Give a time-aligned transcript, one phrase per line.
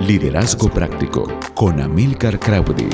[0.00, 2.90] Liderazgo Práctico con Amilcar Crowdy.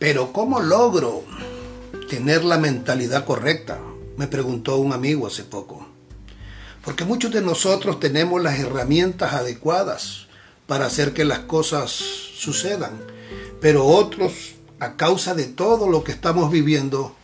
[0.00, 1.22] Pero ¿cómo logro
[2.10, 3.78] tener la mentalidad correcta?
[4.16, 5.86] Me preguntó un amigo hace poco.
[6.84, 10.26] Porque muchos de nosotros tenemos las herramientas adecuadas
[10.66, 13.00] para hacer que las cosas sucedan.
[13.60, 17.14] Pero otros, a causa de todo lo que estamos viviendo,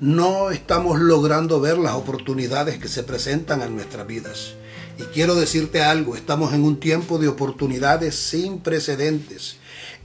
[0.00, 4.54] no estamos logrando ver las oportunidades que se presentan en nuestras vidas.
[4.98, 9.56] Y quiero decirte algo, estamos en un tiempo de oportunidades sin precedentes.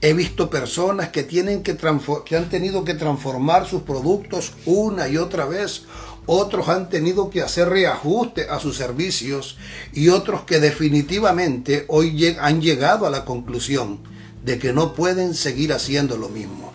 [0.02, 1.76] He visto personas que, tienen que,
[2.36, 5.84] han tenido que transformar sus productos una y otra vez
[6.26, 9.56] otros han tenido que hacer reajuste a sus servicios
[9.92, 14.00] y otros que definitivamente hoy han llegado a la conclusión
[14.44, 16.69] de que no pueden seguir haciendo lo mismo.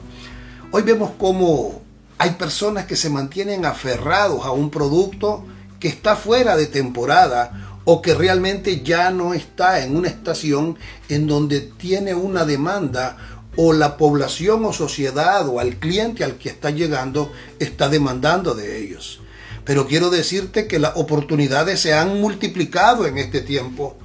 [0.71, 1.81] Hoy vemos cómo
[2.17, 5.45] hay personas que se mantienen aferrados a un producto
[5.79, 11.27] que está fuera de temporada o que realmente ya no está en una estación en
[11.27, 13.17] donde tiene una demanda
[13.55, 18.79] o la población o sociedad o al cliente al que está llegando está demandando de
[18.79, 19.21] ellos.
[19.63, 23.97] Pero quiero decirte que las oportunidades se han multiplicado en este tiempo.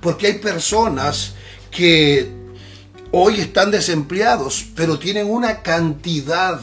[0.00, 1.34] Porque hay personas
[1.70, 2.41] que
[3.12, 6.60] hoy están desempleados, pero tienen una cantidad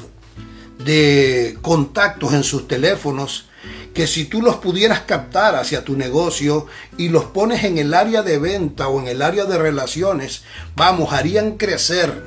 [0.84, 3.46] de contactos en sus teléfonos
[3.94, 8.24] que si tú los pudieras captar hacia tu negocio y los pones en el área
[8.24, 10.44] de venta o en el área de relaciones,
[10.76, 12.24] vamos, harían crecer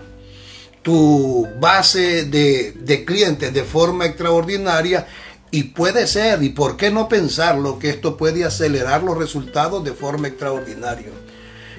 [0.83, 5.07] tu base de, de clientes de forma extraordinaria
[5.51, 9.92] y puede ser, y por qué no pensarlo, que esto puede acelerar los resultados de
[9.92, 11.11] forma extraordinaria.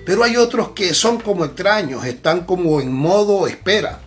[0.06, 4.02] Pero hay otros que son como extraños, están como en modo espera.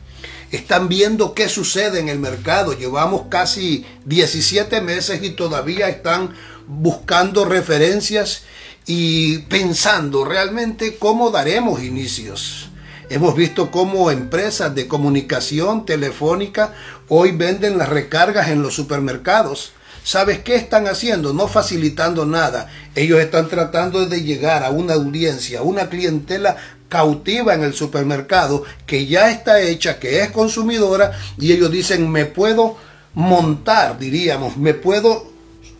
[0.53, 2.73] Están viendo qué sucede en el mercado.
[2.73, 6.35] Llevamos casi 17 meses y todavía están
[6.69, 8.43] buscando referencias
[8.87, 12.69] y pensando realmente cómo daremos inicios.
[13.09, 16.75] Hemos visto cómo empresas de comunicación telefónica
[17.09, 19.73] hoy venden las recargas en los supermercados.
[20.07, 21.33] ¿Sabes qué están haciendo?
[21.33, 22.71] No facilitando nada.
[22.95, 26.55] Ellos están tratando de llegar a una audiencia, a una clientela
[26.89, 32.25] cautiva en el supermercado que ya está hecha, que es consumidora, y ellos dicen, me
[32.25, 32.77] puedo
[33.15, 35.27] montar, diríamos, me puedo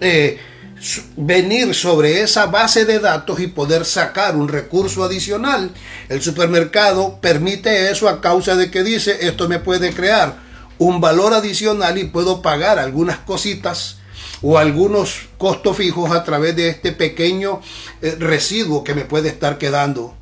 [0.01, 0.41] eh,
[1.17, 5.71] venir sobre esa base de datos y poder sacar un recurso adicional.
[6.09, 10.35] El supermercado permite eso a causa de que dice esto me puede crear
[10.79, 13.99] un valor adicional y puedo pagar algunas cositas
[14.43, 17.61] o algunos costos fijos a través de este pequeño
[18.03, 20.15] eh, residuo que me puede estar quedando.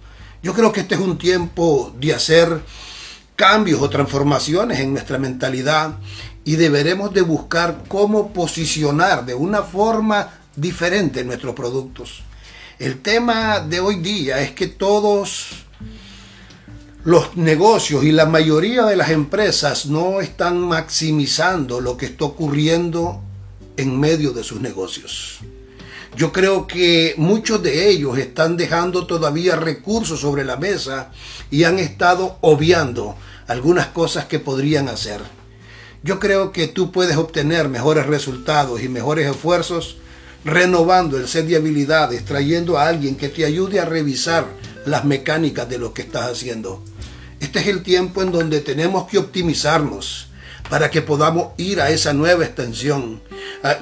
[0.42, 2.60] Yo creo que este es un tiempo de hacer
[3.36, 5.98] cambios o transformaciones en nuestra mentalidad
[6.44, 12.22] y deberemos de buscar cómo posicionar de una forma diferente nuestros productos.
[12.78, 15.64] El tema de hoy día es que todos
[17.04, 23.22] los negocios y la mayoría de las empresas no están maximizando lo que está ocurriendo
[23.76, 25.40] en medio de sus negocios.
[26.16, 31.10] Yo creo que muchos de ellos están dejando todavía recursos sobre la mesa
[31.50, 33.16] y han estado obviando
[33.48, 35.20] algunas cosas que podrían hacer.
[36.04, 39.96] Yo creo que tú puedes obtener mejores resultados y mejores esfuerzos
[40.44, 44.46] renovando el set de habilidades, trayendo a alguien que te ayude a revisar
[44.86, 46.82] las mecánicas de lo que estás haciendo.
[47.40, 50.28] Este es el tiempo en donde tenemos que optimizarnos
[50.74, 53.22] para que podamos ir a esa nueva extensión,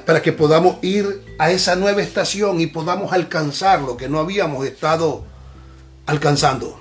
[0.05, 4.63] para que podamos ir a esa nueva estación y podamos alcanzar lo que no habíamos
[4.63, 5.25] estado
[6.05, 6.79] alcanzando.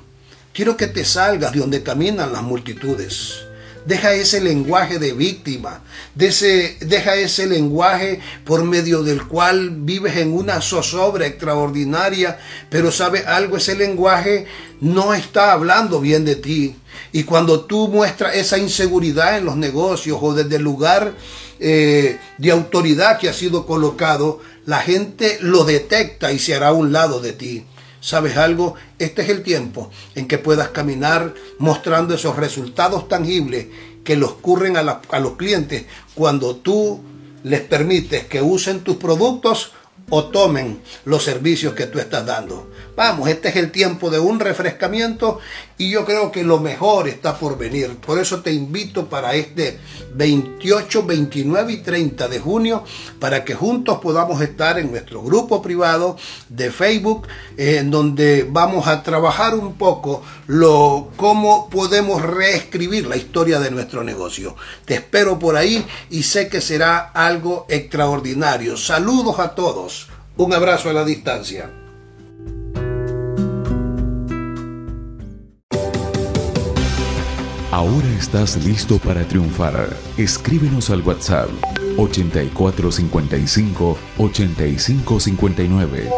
[0.52, 3.46] Quiero que te salgas de donde caminan las multitudes
[3.84, 5.82] Deja ese lenguaje de víctima.
[6.14, 12.38] deja ese lenguaje por medio del cual vives en una zozobra extraordinaria.
[12.70, 14.46] Pero sabe algo, ese lenguaje
[14.80, 16.76] no está hablando bien de ti.
[17.12, 21.14] Y cuando tú muestras esa inseguridad en los negocios o desde el lugar
[21.58, 26.72] eh, de autoridad que ha sido colocado, la gente lo detecta y se hará a
[26.72, 27.64] un lado de ti.
[28.02, 28.74] ¿Sabes algo?
[28.98, 33.68] Este es el tiempo en que puedas caminar mostrando esos resultados tangibles
[34.02, 37.00] que los ocurren a, a los clientes cuando tú
[37.44, 39.70] les permites que usen tus productos
[40.10, 42.72] o tomen los servicios que tú estás dando.
[43.02, 45.40] Este es el tiempo de un refrescamiento
[45.76, 47.96] y yo creo que lo mejor está por venir.
[47.96, 49.80] Por eso te invito para este
[50.14, 52.84] 28, 29 y 30 de junio
[53.18, 56.16] para que juntos podamos estar en nuestro grupo privado
[56.48, 57.26] de Facebook
[57.56, 64.04] en donde vamos a trabajar un poco lo cómo podemos reescribir la historia de nuestro
[64.04, 64.54] negocio.
[64.84, 68.76] Te espero por ahí y sé que será algo extraordinario.
[68.76, 70.08] Saludos a todos.
[70.36, 71.81] Un abrazo a la distancia.
[77.72, 79.96] Ahora estás listo para triunfar.
[80.18, 81.48] Escríbenos al WhatsApp
[81.96, 86.10] 8455 8559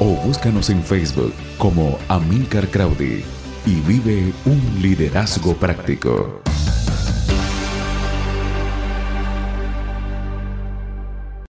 [0.00, 3.22] o búscanos en Facebook como Amilcar Crowdy
[3.66, 6.40] y vive un liderazgo práctico.